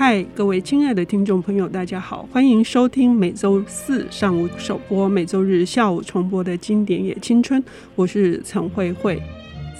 [0.00, 7.62] 嗨，各位亲爱的听众朋友，大家好，欢迎收听每周四上午首播、每周日下午重播的经典也青春。
[7.94, 9.22] 我是陈慧慧。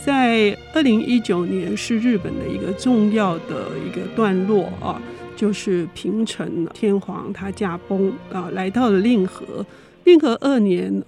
[0.05, 5.01] 在二零一九年是日本的一个重要的一个段落啊，
[5.35, 9.65] 就是平成天皇他驾崩啊，来到了令和。
[10.05, 11.03] 令和二年。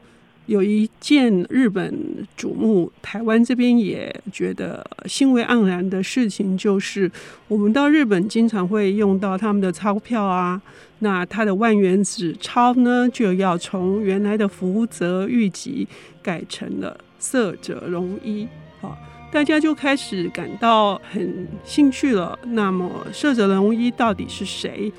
[0.46, 1.96] 有一件日本
[2.36, 7.10] 瞩目，台湾这边也觉得欣慰盎然的事情，就是
[7.46, 10.60] 我们到日本经常会用到他们的钞票啊，
[10.98, 15.86] 那他的万元纸钞呢，就要从原来的福泽諭吉
[16.20, 18.46] 改成了色泽荣一，
[18.80, 18.98] 好，
[19.30, 22.36] 大家就开始感到很兴趣了。
[22.46, 24.92] 那么色泽荣一到底是谁？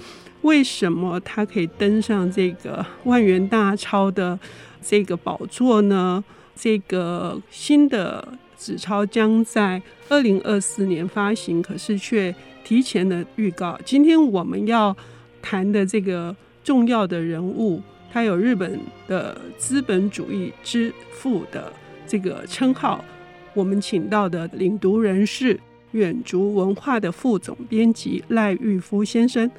[0.43, 4.39] 为什么他可以登上这个万元大钞的？
[4.85, 6.23] 这个宝座呢，
[6.55, 13.79] 这个新的纸钞将在二零二四年发行，可是却提前的预告。
[13.83, 14.95] 今天我们要
[15.41, 21.71] 谈的这个重要的人物，他有日本的资本主义之父的
[22.05, 23.03] 这个称号。
[23.53, 25.59] 我们请到的领读人是
[25.91, 29.49] 远足文化的副总编辑赖玉夫先生。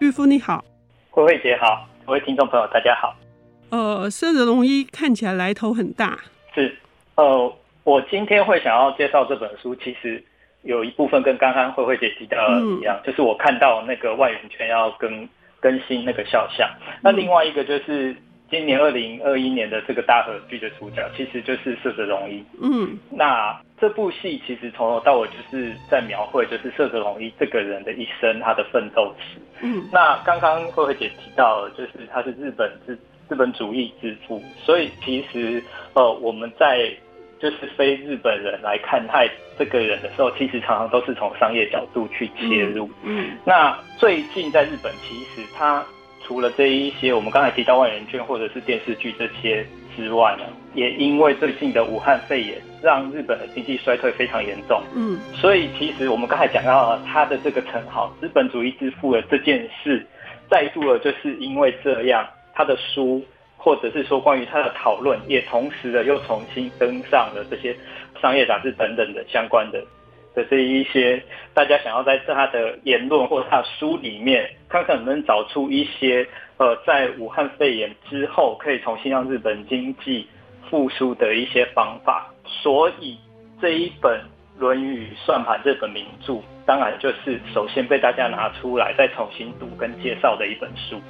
[0.00, 0.64] 玉夫你好，
[1.10, 3.27] 慧慧姐好，各位听众朋友大家好。
[3.70, 6.18] 呃，色泽荣一看起来来头很大。
[6.54, 6.74] 是，
[7.16, 7.52] 呃，
[7.84, 10.22] 我今天会想要介绍这本书，其实
[10.62, 15.28] 有一部分跟刚刚慧慧姐提到的一样，嗯，就是我看到那个外援圈要更
[15.60, 16.68] 更新那个肖像。
[17.02, 18.16] 那另外一个就是
[18.50, 22.42] 今年二零二一年的这个大合剧的主角，其实就是色泽荣一。
[22.62, 29.38] 嗯，那这部戏其实从头到尾就是在描绘，就是色泽荣一这个人的一生，他的奋斗史。
[29.60, 32.98] 嗯，那刚刚慧慧姐提到了，就是他是日本是。
[33.28, 35.62] 资本主义之父，所以其实
[35.92, 36.90] 呃，我们在
[37.40, 42.86] 就是非日本人来看待这个人的时候，其实常常都是从商业角度去切入。
[43.04, 45.84] 嗯，嗯，那最近在日本，其实他
[46.24, 50.44] 除了这一些我们刚才提到万元券或者是电视剧这些之外呢，
[50.74, 54.82] 也因为最近的武汉肺炎，让日本的经济衰退非常严重。
[54.94, 60.04] 嗯，所以其实我们刚才讲到了他的这个称号“资本主义之父”的这件事，
[60.50, 62.26] 再度的就是因为这样。
[62.58, 63.24] 他的书，
[63.56, 67.72] 或者是说关于他的讨论，也同时的又重新登上了这些
[68.20, 69.80] 商业杂志等等的相关的
[70.34, 71.22] 的这一些，
[71.54, 76.26] 大家想要在他的言论或他的书里面，看看能不能找出一些
[76.56, 80.26] 呃，在武汉肺炎之后可以重新让日本经济
[80.68, 82.28] 复苏的一些方法。
[82.44, 83.16] 所以
[83.62, 84.20] 这一本
[84.60, 91.00] 《论语算盘》这本名著，当然就是首先被大家拿出来再重新读跟介绍的一本书。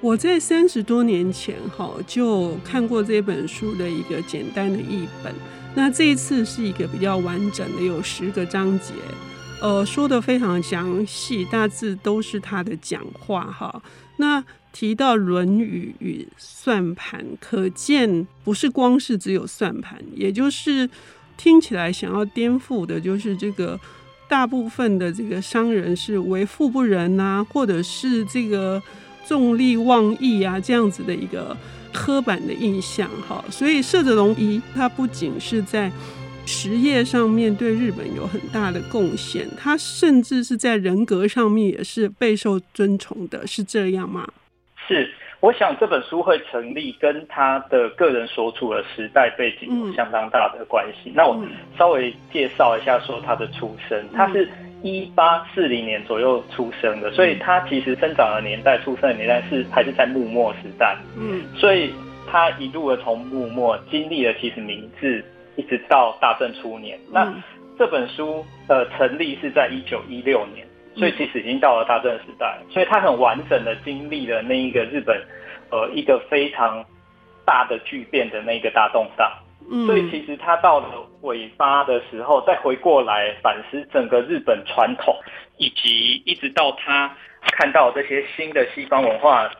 [0.00, 5.34] 我在三十多年前哈就看过这本书的一个简单的译本，
[5.74, 8.94] 那这一次是一个比较完整的，有十个章节，
[9.60, 13.82] 呃，说得非常详细，大致都是他的讲话哈。
[14.18, 14.42] 那
[14.72, 20.88] 提到《论语》与算盘，可见不是光是只有算盘，也就是
[21.36, 23.78] 听起来想要颠覆的，就是这个
[24.28, 28.80] 大部分的这个商人是为富不仁呐、或者是这个。
[29.28, 31.54] 重利忘义啊，这样子的一个
[31.92, 35.92] 刻板的印象哈，所以社泽荣一他不仅是在
[36.46, 44.26] 实业上面对日本有很大的贡献，他甚至是在人格上面也是备受尊崇的，是这样吗？
[44.86, 51.10] 是，我想这本书会成立，跟他的个人所处的时代背景有相当大的关系。
[51.10, 51.38] 嗯、那我
[51.76, 54.48] 稍微介绍一下，说他的出身，嗯、他是。
[54.82, 60.96] 一八四零年左右出生的，所以他其实生长的年代、出生的年代是还是在幕末时代。
[61.16, 61.92] 嗯，所以
[62.30, 65.24] 他一路的从幕末经历了其实明治，
[65.56, 66.96] 一直到大正初年。
[67.08, 67.34] 嗯、那
[67.76, 75.20] 这本书呃成立是在一九一六年，所以其实已经到了大正时代，所以他很完整的经历了那一个日本
[75.70, 76.84] 呃一个非常
[77.44, 79.30] 大的巨变的那个大动荡。
[79.86, 80.86] 所以其实他到了
[81.22, 85.14] 尾巴的时候，再回过来反思整个日本传统，
[85.58, 87.14] 以及一直到他
[87.52, 89.50] 看到这些新的西方文化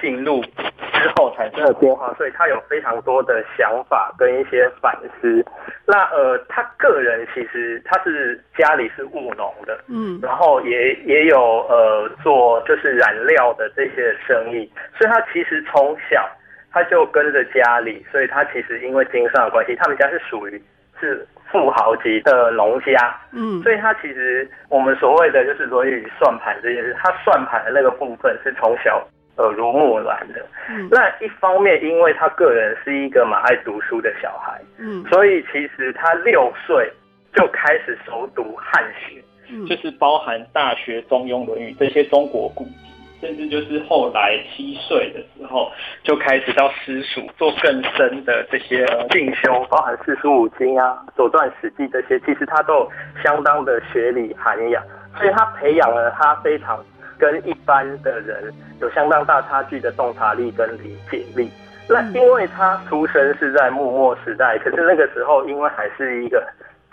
[0.00, 5.44] 进入之后产生的变化，所以他有非常多的想法跟一些反思。
[5.86, 16.28] 那呃，他个人其实他是家里是务农的，嗯，然后也也有呃做就是染料的这些生意，所以他其实从小。
[16.76, 20.62] 他就跟着家里，所以他其实因为经商的关系，他们家是属于
[21.00, 29.02] 是富豪级的农家，嗯，所以他其实我们所谓的就是论语算盘这件事，他算盘的那个部分是从小
[29.38, 30.44] 耳濡目染的。
[30.68, 36.92] 嗯，那一方面，因为他个人是一个蛮爱读书的小孩，嗯，所以其实他六岁
[37.32, 45.70] 就开始熟读汉学，嗯、就是包含《大学》《中庸》《论语》这些中国古籍，甚至就是后来七岁的时候
[46.02, 52.92] 就开始到私塾做更深的这些进修，包含四书五经啊、《左传》《史记》这些，其实他都有
[53.22, 54.82] 相当的学理涵养，
[55.16, 56.84] 所以他培养了他非常
[57.18, 61.50] 跟一般的人有相当大差距的洞察力跟理解力。
[61.88, 66.44] 那因为他出生是在幕末时代，可是那个时候因为还是一个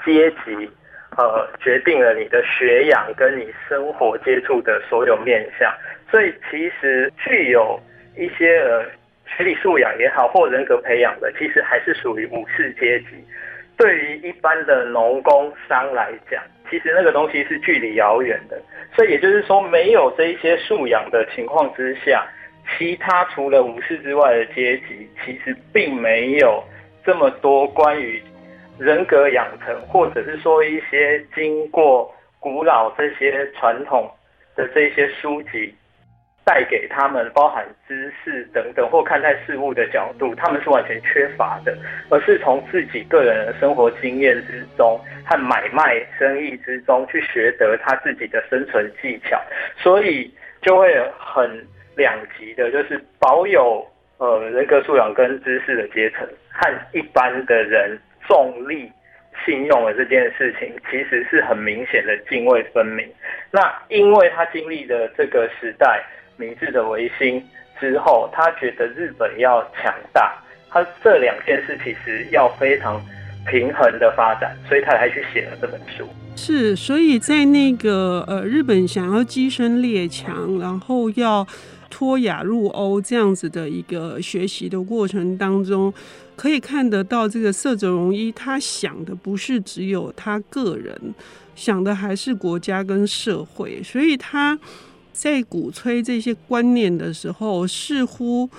[0.06, 0.70] 阶级，
[1.18, 5.74] 呃，决定了你的学养跟你生活接触的所有面向，
[6.10, 7.80] 所以其实具有
[8.18, 8.83] 一些呃
[9.25, 13.07] 学理素养也好，或人格培养的，其实还是属于武士阶级。
[13.77, 18.62] 对于一般的农工商来讲，其实那个东西是距离遥远的。
[18.95, 22.25] 所以也就是说，没有这一些素养的情况之下。
[22.77, 26.63] 其他除了武士之外的阶级，其实并没有
[27.06, 28.24] 这么多关于
[28.78, 34.10] 人格养成，或者是说一些经过古老这些传统
[34.56, 35.74] 的这些书籍
[36.46, 41.78] 带给他们，包含知识等等或看待事物的角度，他们是完全缺乏的，
[42.10, 49.42] 而是从自己个人的生活经验之中和买卖生意之中去学得他自己的生存技巧，
[49.78, 51.66] 所以就会很。
[51.96, 53.88] 两极的，就是保有
[54.18, 57.96] 呃人格素养跟知识的阶层，和一般的人
[58.28, 58.92] 重利
[59.46, 63.06] 信用的这件事情，其实是很明显的泾渭分明。
[63.52, 63.60] 那
[63.90, 66.04] 因为他经历了这个时代
[66.38, 67.44] 明治的维新
[67.80, 70.34] 之后，他觉得日本要强大，
[70.70, 73.02] 他这两件事其实要非常
[73.48, 76.08] 平衡的发展，所以他才去写了这本书。
[76.36, 81.48] 是，所以在那个呃日本想要跻身列强，然后要。
[81.96, 85.94] 脱亚入欧这样子的一个学习的过程当中，
[86.36, 91.14] 可以看得到这个色泽荣一他想的不是只有他个人，
[91.56, 94.58] 想的还是国家跟社会，所以他
[95.12, 98.50] 在鼓吹这些观念的时候，似乎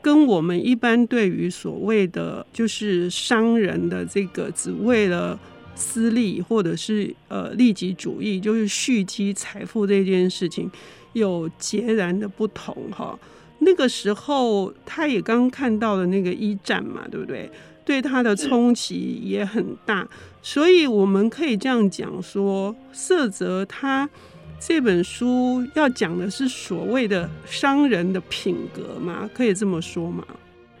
[0.00, 5.38] 跟我们一般对于所谓的就是商人的这个只为了
[5.74, 10.70] 私利或者是呃利己主义，就是蓄积财富这件事情。
[11.12, 13.18] 有截然的不同哈，
[13.58, 17.50] 那个时候他也刚看到了那个一战嘛，对不对？
[17.84, 20.06] 对他的冲击也很大，
[20.42, 24.10] 所以我们可以这样讲说，色泽他
[24.58, 29.30] 这本书要讲的是所谓的商人的品格吗？
[29.32, 30.26] 可以这么说吗？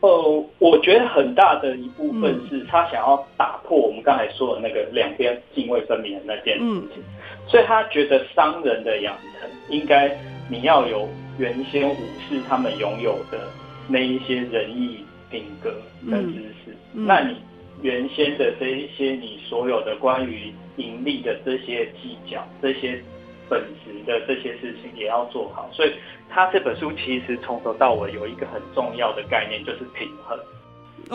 [0.00, 6.98] 呃，我觉得很大的一部分是他想要打破我们刚才说的那个两边泾渭分明的那件事情。
[6.98, 7.15] 嗯
[7.48, 10.16] 所以他觉得商人的养成应该
[10.48, 11.08] 你要有
[11.38, 11.96] 原先武
[12.28, 13.48] 士他们拥有的
[13.88, 15.70] 那一些仁义品格
[16.10, 16.32] 的知
[16.64, 17.36] 识，嗯嗯、那你
[17.82, 23.00] 原先的这一些你所有的关于盈利的这些计较、这些
[23.48, 25.68] 本质的这些事情也要做好。
[25.72, 25.92] 所以
[26.28, 30.38] 他这本书其实从头到尾有一个很重要的概念，就是平衡。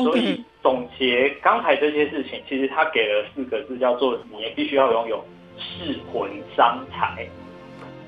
[0.03, 5.23] 所以总结刚才这些事情，其实他给了四个字，叫做你也必须要拥有。
[5.61, 7.29] 识魂商财。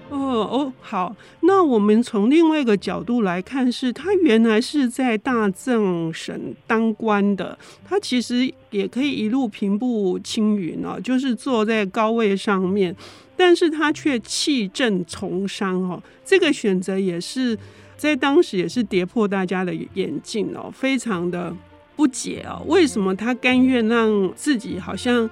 [0.09, 12.95] 哦哦，好，那我们从另外一个角度来看，是他原来是在大正省当官的，他其实也可以一路平步青云哦，就是坐在高位上面，
[13.35, 17.57] 但是他却弃政从商哦，这个选择也是
[17.97, 21.55] 在当时也是跌破大家的眼镜哦，非常的
[21.95, 25.27] 不解哦，为什么他甘愿让自己好像？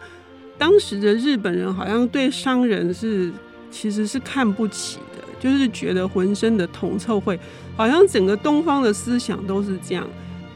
[0.61, 3.31] 当时的日本人好像对商人是
[3.71, 7.39] 其实是看不起的，就是觉得浑身的铜臭味，
[7.75, 10.07] 好像整个东方的思想都是这样。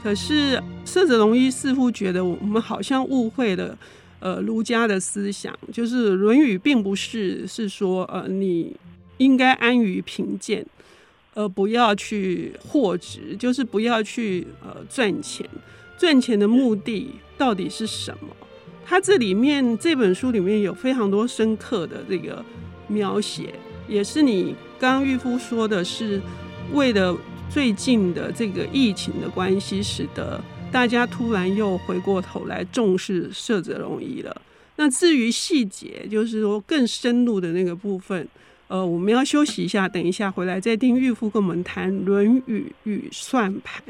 [0.03, 3.75] 可是涩泽荣一似乎觉得我们好像误会了，
[4.19, 8.75] 呃，儒家的思想，就是《论语》并不是是说呃你
[9.17, 10.63] 应该安于贫贱，
[11.33, 15.49] 而不要去获职，就是不要去呃赚钱，
[15.97, 17.09] 赚钱的目的
[17.39, 18.27] 到底是什么？
[18.87, 22.45] 他这里面这本书里面有非常多深刻的这个
[22.87, 23.53] 描写，
[23.87, 26.21] 也是你刚刚玉夫说的是
[26.71, 27.17] 为了
[27.49, 30.39] 最近的这个疫情的关系，使得
[30.71, 34.41] 大家突然又回过头来重视涩泽荣一了。
[34.75, 38.27] 那至于细节，就是说更深入的那个部分，
[38.67, 43.81] 呃，我们要休息一下，等一下回来再听玉夫跟我们谈《论语》与算盘。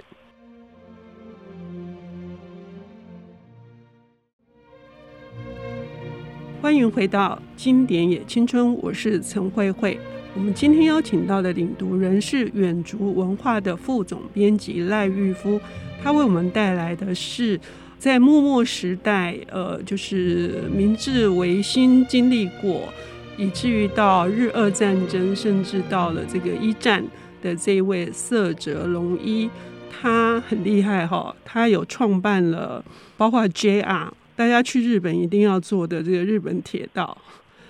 [6.65, 9.99] 欢迎回到经典也青春，我是陈慧慧。
[10.33, 15.61] 我们今天邀请到的领读人是远足文化的副总编辑赖玉夫，
[16.01, 17.59] 他为我们带来的是
[17.99, 22.91] 在幕末时代，呃，就是明治维新经历过，
[23.37, 27.05] 以至于到日俄战争，甚至到了这个一战
[27.43, 29.47] 的这一位涩泽龙一，
[29.91, 32.83] 他很厉害哈，他有创办了
[33.17, 37.17] 包括 JR，大家去日本一定要坐的这个日本铁道，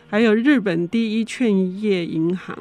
[0.08, 2.58] 还有日本第一劝业银行，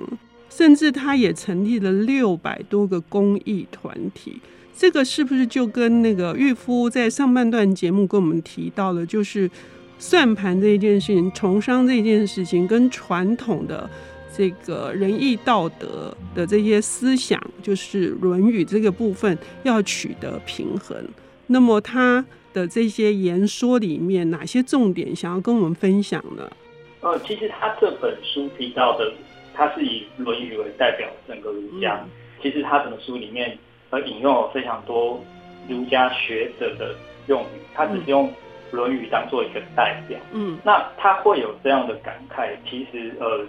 [0.51, 4.41] 甚至他也成立了六百多个公益团体。
[4.77, 9.49] 这个是不是就跟那个玉夫在上半段节目跟我们提到的，就是
[9.99, 13.89] 算盘这一件事情、从商这件事情，跟传统的
[14.37, 20.97] 这个仁义道德的这些思想，就是《论语》这个部分要取得平衡。
[21.47, 26.51] 那么他的这些言说里面，哪些重点想要跟我们分享呢？
[27.03, 29.13] 呃，其实他这本书提到的，
[29.53, 32.01] 他是以《论语》为代表整个儒家。
[32.05, 32.09] 嗯、
[32.41, 33.59] 其实他整个书里面。
[34.09, 35.23] 引用了非常多
[35.69, 36.97] 儒家学者的
[37.29, 38.29] 用语，他只是用
[38.73, 40.19] 《论语》当做一个代表。
[40.33, 43.47] 嗯，那他会有这样的感慨，其实呃，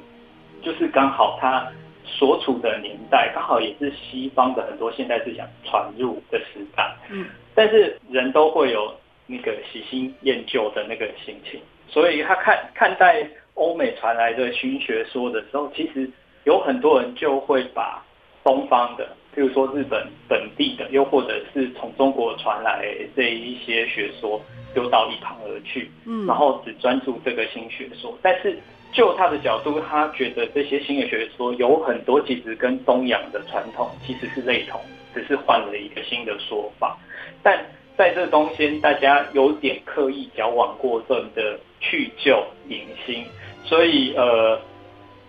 [0.61, 1.67] 就是刚好他
[2.05, 6.95] 所处的年代，刚好也是西方的很多现代思想传入的时代。
[7.09, 8.93] 嗯，但是人都会有
[9.27, 16.09] 那个喜新厌旧的那个心情，所以他看看待欧美传来的新学说的时候，其实
[16.43, 18.03] 有很多人就会把
[18.43, 19.07] 东方的。
[19.35, 22.85] 譬如说日本本地的，又或者是从中国传来
[23.17, 24.41] 这一些学说，
[24.73, 28.17] 丢到一旁而去，嗯，然后只专注这个新学说。
[28.21, 28.57] 但是
[28.95, 34.79] 就他的角度，他觉得这些新的学说有很多其实跟东洋的传统其实是类同，
[35.13, 36.97] 只是换了一个新的说法。
[37.43, 37.63] 但
[37.97, 43.25] 在这中间，大家有点刻意矫枉过正的去旧迎新，
[43.65, 44.57] 所以呃。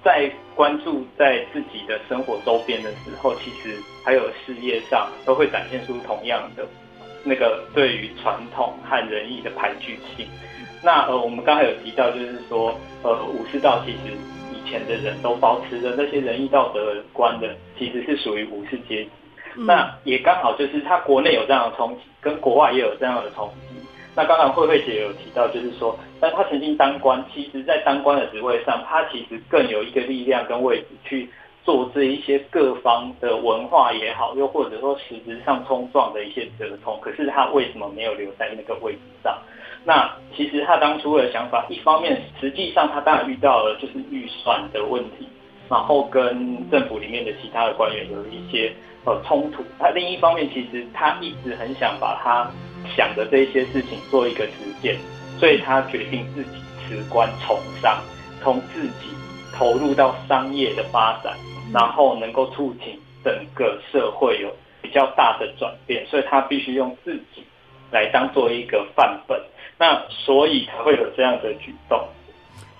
[0.04, 6.64] 在关注在自己的生活周边的时候，其实还有事业上，都会展现出同样的
[7.26, 10.26] 那个对于传统和仁义的排拒性。
[10.83, 13.99] 那呃，我们刚才有提到，就是说，呃，武士道其实
[14.54, 19.11] 以前的人都保持着那些仁义道德观的，其实是属于武士阶级。
[19.56, 23.76] 那也刚好就是他国内有这样的冲击，跟国外也有这样的冲击。
[24.14, 31.28] 那刚刚慧慧姐有提到，就是说，但他曾经当官，其实，在当官的职位上，他其实更有一个力量跟位置去
[31.66, 36.99] 做这一些各方的文化也好，又或者说实质上冲撞的一些折冲。
[37.02, 39.37] 可是他为什么没有留在那个位置上？
[39.85, 45.28] 那其实他当初的想法，一方面实际上他当然遇到了就是预算的问题，
[45.68, 48.73] 然后跟政府里面的其他的官员有一些
[49.04, 49.62] 呃冲突。
[49.78, 52.50] 他另一方面，其实他一直很想把他。
[52.94, 54.96] 想的这些事情做一个实践，
[55.40, 58.00] 所以他决定自己辞官从商，
[58.40, 59.11] 从自己
[59.56, 61.36] 投入到商业的发展，
[61.72, 67.42] 然后能够促进整个社会有比较大的转变，所以他必须用自己
[67.90, 69.40] 来当做一个范本，
[69.78, 72.00] 那所以才会有这样的举动。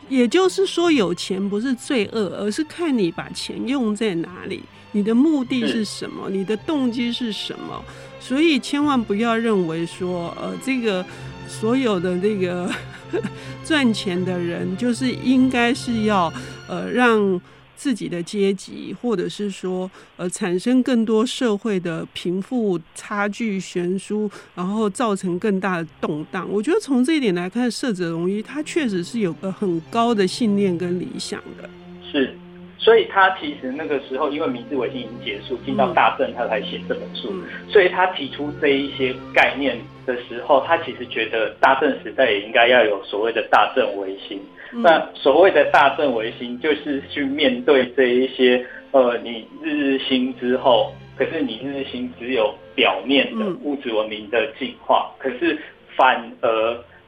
[0.09, 7.83] 也就是说，有钱不是罪恶，而是看你把钱用在哪里，你的目的是什么，你的动机是什么。
[8.21, 11.05] 所以千万不要认为说，呃，这个
[11.49, 12.71] 所有的这个
[13.65, 16.33] 赚钱的人，就是应该是要
[16.69, 17.41] 呃让。
[17.79, 26.49] 自己的阶级，或者是说，呃，产生更多社会的贫富差距悬殊，然后造成更大的动荡。
[26.51, 31.69] 我觉得从这一点来看，涩泽龙一他确实是有个很高的信念跟理想的。
[32.11, 32.35] 是，
[32.79, 37.29] 所以他其实那个时候，因为明治维新已经结束，进到大正，他才写这本书。
[37.33, 44.41] 嗯、所以他提出这一些概念的时候，他其实觉得大正时代也应该要有所谓的大正维新。
[44.73, 55.57] 那所谓的大正维新，就是去面对这一些呃，你日日新之后，可是你日日新只有表面的物质文明的进化，可是
[55.97, 56.51] 反而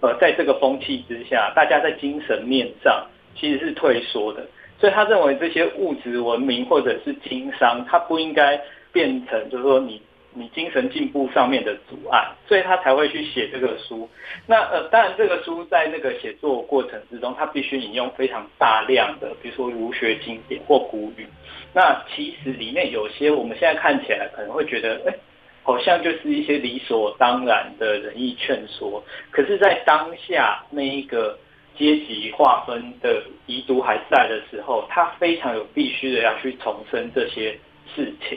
[0.01, 3.05] 呃，在这个风气之下，大家在精神面上
[3.37, 4.47] 其实是退缩的，
[4.81, 8.61] 所以他认为这些物质文明或者是经商，它不应该
[8.93, 10.01] 变成就是说你。
[10.35, 14.09] 你精神进步上面的阻碍，所以他才会去写这个书。
[14.47, 21.27] 那呃，当然这个书在那个写作过程之中，他必须引用非常大量的，比如说儒学经典或古语。
[21.73, 25.15] 那其实里面有些我们现在看起来可能会觉得，哎，
[25.65, 29.03] 好像就是一些理所当然的仁义劝说。
[29.33, 31.37] 可是，在当下那一个
[31.79, 37.57] 阶级划分的遗毒还在的时候，他非常有必须的要去重申这些
[37.95, 38.37] 事情。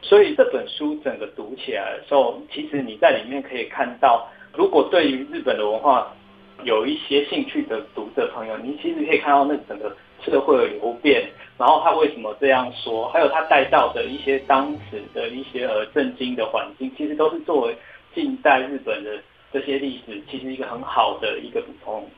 [0.00, 6.10] 所以这本书整个读起来的时候，其实你在里面可以看到，如果对于日本的文化
[6.64, 9.94] 有一些兴趣的读者朋友，你其实可以看到那整个
[10.24, 17.76] 社会的流变，然后他为什么这样说，还有他带到的一些当时的一些呃震惊的环境，其实都是作为
[18.14, 19.18] 近代日本的
[19.52, 22.08] 这些历史，其实一个很好的一个补充。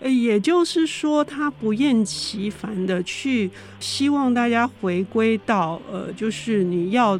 [0.00, 7.18] 呃，也就是说，他不厌其烦的去希望大家回归到，呃，就是你要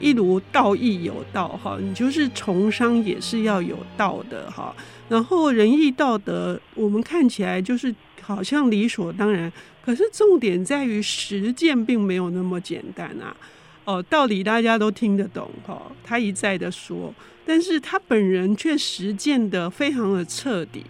[0.00, 4.74] 一如道义有道哈，你就是从商也是要有道的哈。
[5.08, 9.52] 然后仁义道德，我们看起来就是好像理所当然，
[9.84, 13.36] 可是重点在于实践并没有那么简单啊。
[13.84, 20.84] 哦，道理大家都听得懂哈，他一再的说，但是他本人却实践得非常的彻底。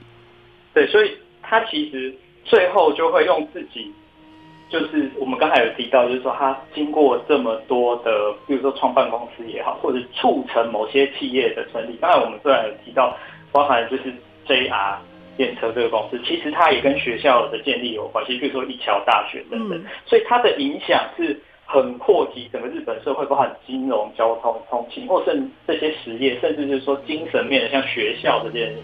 [0.74, 2.12] 对，所以他其实
[2.44, 3.92] 最后就会用自己，
[4.68, 11.96] 就是我们刚才有提到，就是说他经过这么多的，比如说创办公司也好，或者促成某些企业的成立。
[12.00, 13.16] 刚才我们虽然有提到，
[13.52, 14.12] 包含就是
[14.46, 14.96] JR
[15.36, 21.40] 电车这个公司，其实它也跟学校的建立有关系，比如说一桥大学等等，所以它的影响是。
[21.74, 28.82] 很扩及整个日本社会，包含金融、交通、通勤，或甚这些实业，甚至是说精神面的，像学校这件事。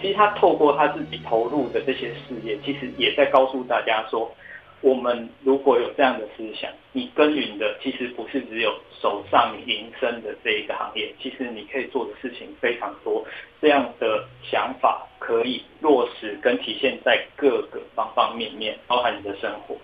[0.00, 4.34] 其实他透过他自己投入的这些事业，其实也在告诉大家说，
[4.80, 13.22] 我们如果有这样的思想，你耕耘的其实不是只有手上营生的这一个行业，其实你可以做的事情非常多。
[13.60, 19.76] 这样的想法可以落实跟体现在各个方方面面，包含你的生活。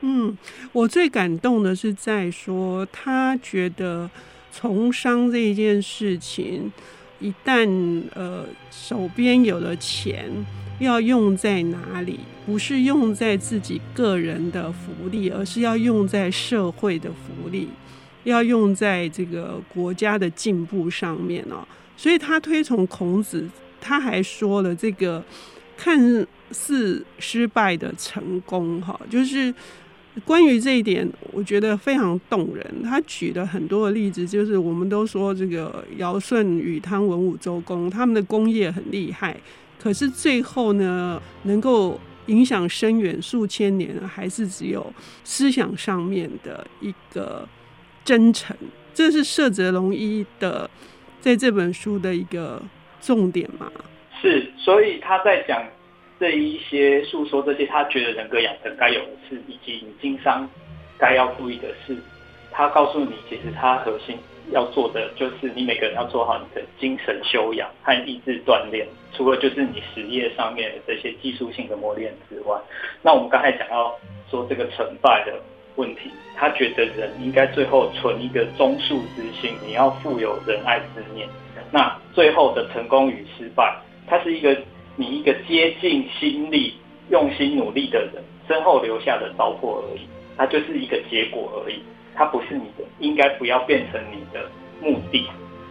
[0.00, 0.36] 嗯，
[0.72, 4.08] 我最感动的是在说，他觉得
[4.52, 6.72] 从商这件事情，
[7.18, 7.68] 一旦
[8.14, 10.30] 呃手边有了钱，
[10.78, 12.20] 要用在哪里？
[12.46, 17.68] 不是用在自己个人的福利，而是要用在社会的福利，
[18.22, 21.66] 要用在这个国家的进步上面哦。
[21.96, 23.50] 所以他推崇孔子，
[23.80, 25.22] 他还说了这个
[25.76, 29.52] 看似失败的成功，哈，就是。
[30.24, 32.82] 关于这一点，我觉得非常动人。
[32.82, 39.36] 他举了很多的例子，就是我们都说这个尧舜禹汤文武周公，他们的功业很厉害，
[39.78, 44.92] 可是最后呢，能够影响深远数千年，还是只有
[45.24, 47.48] 思想上面的一个
[48.04, 48.56] 真诚。
[48.94, 50.68] 这是涩泽龙一的
[51.20, 52.60] 在这本书的一个
[53.00, 53.70] 重点嘛？
[54.20, 55.62] 是，所以他在讲。
[56.18, 60.48] 这一些诉说这些他觉得人格养成该有的事，以及你经商
[60.98, 61.96] 该要注意的事，
[62.50, 64.18] 他告诉你，其实他核心
[64.50, 72.58] 要做的就是你每个人要做好你的精神修养和意志锻炼，除了就是你实业上面的这些技术性的磨练之外，
[73.00, 73.94] 那我们刚才讲到
[74.28, 75.40] 说这个成败的
[75.76, 81.28] 问题，他觉得人应该最后存一个忠恕之心，你要富有仁爱之念，
[81.70, 84.56] 那最后的成功与失败，它是一个。
[84.98, 86.74] 你一个竭尽心力、
[87.08, 90.00] 用心努力的人，身后留下的糟粕而已，
[90.36, 91.80] 它就是一个结果而已，
[92.16, 94.50] 它不是你的，应该不要变成你的
[94.82, 95.24] 目的。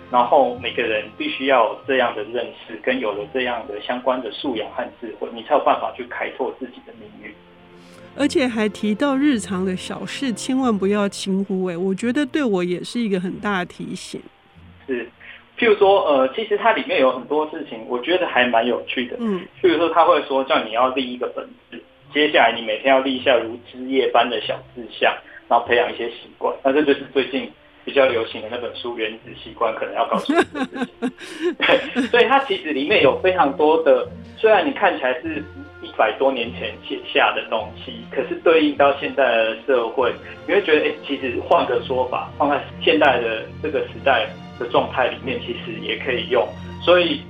[0.09, 7.29] 然后每个人必须要有这样的认识，跟有了这样的相关的素养和智慧，你才有办法去开拓自己的命运。
[8.15, 11.65] 而且还提到日常的小事，千万不要轻忽。
[11.65, 14.21] 哎，我觉得对我也是一个很大的提醒。
[14.87, 15.11] 是。
[15.57, 19.15] 譬如说，呃，其实它里面有很多事情，我觉得还蛮有趣的。
[19.19, 21.81] 嗯，譬如说，他会说叫你要立一个本子，
[22.13, 25.11] 接下来你每天要立下如枝叶般的小志向，
[25.49, 26.55] 然后培养一些习惯。
[26.63, 27.51] 那这就是最近
[27.83, 31.55] 比较流行的那本书《原子习惯》，可能要告诉你的事情。
[31.57, 35.43] 对，所以它其实里面有非常多的，虽然你看起来是
[35.81, 40.13] 一百多年前写下的东西，可是对应到现在的社会，
[40.47, 44.27] 你会觉得，哎，其实换个说法，放在现代的这个时代。
[44.59, 46.47] 的状态里面其实也可以用，
[46.83, 47.21] 所以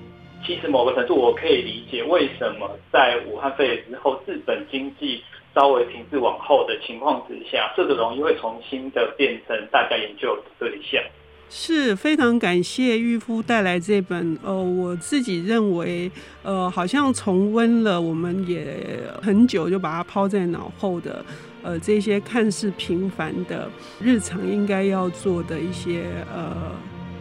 [0.46, 5.22] 其实某个程度我可以理解为什么在武汉肺炎之后，日本经济
[5.54, 11.02] 稍微停滞往后的情况之下，这个容易会重新的变成大家研究的对象。
[11.50, 16.12] 是非常感谢玉夫带来这本，呃，我自己认为，
[16.44, 18.68] 呃，好像重温了我们也
[19.24, 21.24] 很久就把它抛在脑后的，
[21.63, 26.54] 呃，这些看似平凡的日常应该要做的一些，呃。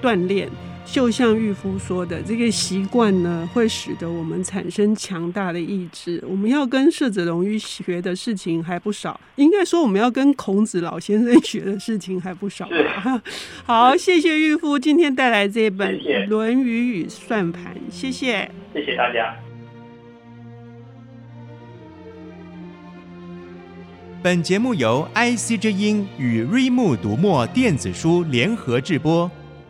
[0.07, 0.49] 锻炼，
[0.85, 6.23] 就像玉夫说的，这个习惯呢，会使得我们产生强大的意志。
[6.29, 12.69] 我们要跟社子龙一学的事情还不少，应该说我们要跟孔子老先生学的事情还不少。
[13.66, 19.35] 好，谢谢玉夫今天带来这本《论语与算盘》，谢谢，谢谢大家。
[24.23, 29.29] 本节目由 IC 之音与瑞木读墨电子书联合制播。